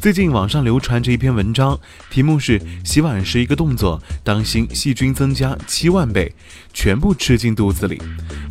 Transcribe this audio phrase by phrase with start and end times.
[0.00, 1.78] 最近网上流传着一篇文章，
[2.08, 6.32] 题目是“洗碗时一个动作，当心细菌增加七万倍，
[6.72, 8.00] 全部吃进肚子里”。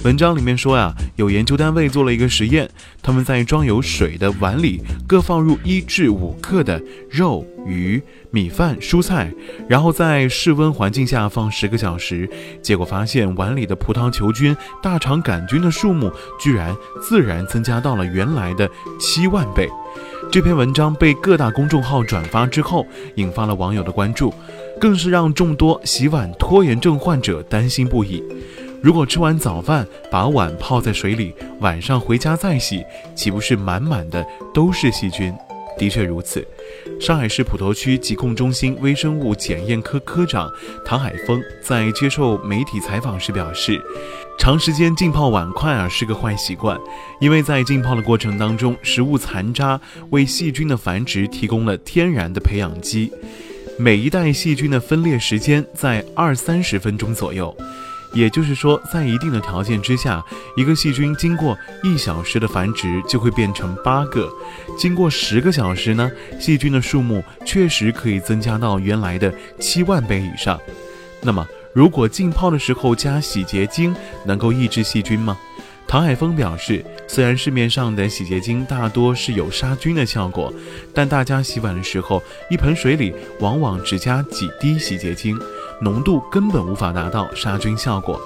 [0.05, 2.69] 文章里面说呀，有研究单位做了一个实验，
[3.01, 9.31] 他们在装有水的碗里各放入一至五克的肉、鱼、米饭、蔬菜，
[9.67, 12.29] 然后在室温环境下放十个小时，
[12.61, 18.69] 结果发现碗里的葡萄球菌、大肠杆菌的数目居然自然增加到了原来的
[18.99, 19.69] 七万倍。
[20.31, 24.33] 这篇文章被各大公众号转发之后，引发了网友的关注，
[24.79, 28.23] 更是让众多洗碗拖延症患者担心不已。
[28.81, 32.83] 如果吃完早饭把碗泡在水里，晚上回家再洗，
[33.15, 35.33] 岂不是满满的都是细菌？
[35.79, 36.45] 的确如此。
[36.99, 40.47] 上海市普陀区疾控中心微生物检验科科长
[40.85, 43.81] 唐海峰在接受媒体采访时表示，
[44.37, 46.77] 长时间浸泡碗筷啊是个坏习惯，
[47.21, 53.11] 因为在浸泡的过程当中，食物残渣为细菌的繁殖提供了天然的培养基，
[53.77, 57.55] 每一代细菌的分裂时间在二三十分钟左右。
[58.13, 60.23] 也就是说，在一定的条件之下，
[60.55, 64.29] 一个细菌经过一小时的繁殖就会变成八个。
[64.77, 70.59] 经过十个小时呢，细菌的数目确实可以增加到原来的七万倍以上。
[71.21, 73.95] 那么，如果浸泡的时候加洗洁精，
[74.25, 75.37] 能够抑制细菌吗？
[75.87, 80.53] 唐海峰表示，虽然市面上的洗洁精大多是有杀菌的效果，
[80.93, 85.35] 但大家洗碗的时候，一盆水里往往只加几滴洗洁精。
[85.81, 88.19] 浓度根本无法达到杀菌效果，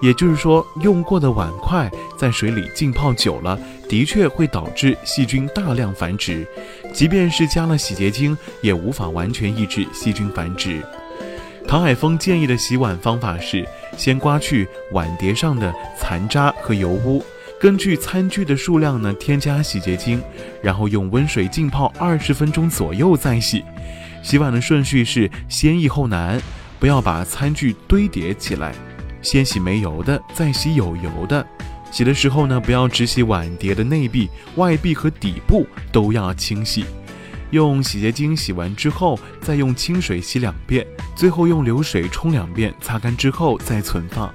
[0.00, 6.46] 也就是说，用过的碗筷在水里浸泡久了，的确会导致细菌大量繁殖。
[6.92, 10.82] 即便是加了洗洁精，也无法完全抑制细菌繁殖。
[11.68, 17.24] 唐海峰建议的洗碗方法是：先刮去碗碟上的残渣和油污，
[17.60, 20.22] 根据餐具的数量呢，添加洗洁精，
[20.62, 23.64] 然后用温水浸泡二十分钟左右再洗。
[24.22, 26.40] 洗碗的顺序是先易后难。
[26.78, 28.74] 不要把餐具堆叠起来，
[29.22, 31.44] 先洗没油的，再洗有油的。
[31.90, 36.84] 洗的时候呢，不要只洗碗碟的内壁、外壁和底部都要清洗。
[37.50, 44.30] 用洗洁精洗完之后，再用清水洗两遍，最后用流水冲两遍，擦干之后再存放。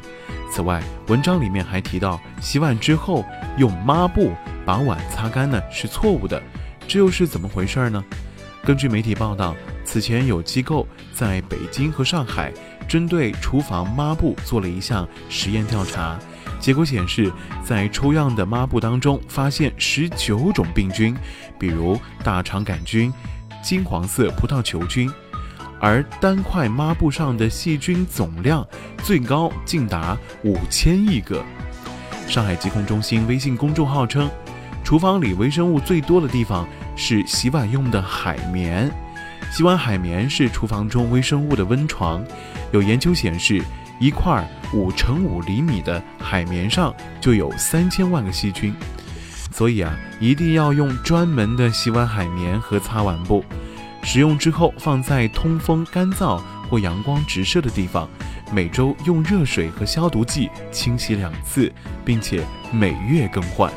[0.50, 3.24] 此外，文章里面还提到，洗碗之后
[3.58, 4.32] 用抹布
[4.66, 6.42] 把碗擦干呢是错误的，
[6.88, 8.04] 这又是怎么回事呢？
[8.64, 9.56] 根据媒体报道。
[9.92, 12.50] 此前有机构在北京和上海
[12.88, 16.18] 针对厨房抹布做了一项实验调查，
[16.62, 17.30] 结果显示，
[17.62, 21.14] 在抽样的抹布当中发现十九种病菌，
[21.60, 23.14] 比如大肠杆菌、
[23.62, 25.12] 金黄色葡萄球菌，
[25.82, 28.66] 而单块抹布上的细菌总量
[29.04, 31.44] 最高竟达五千亿个。
[32.30, 34.32] 上海疾控中心微信公众号称，
[34.86, 36.66] 厨房里微生物最多的地方
[36.96, 38.90] 是洗碗用的海绵。
[39.50, 42.24] 洗碗海绵是厨房中微生物的温床，
[42.72, 43.62] 有研究显示，
[44.00, 48.74] 一块五乘五厘米的海绵上就有三千万个细菌，
[49.52, 53.44] 所以啊，一定要用专门的洗碗海绵和擦碗布，
[54.04, 58.10] 使用之后放在通风、干燥或阳光直射的地方，
[58.54, 61.72] 每周用热水和消毒剂清洗两次，
[62.06, 62.42] 并且
[62.72, 63.70] 每月更换。